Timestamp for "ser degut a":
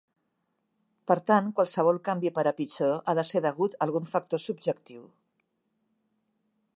3.33-3.81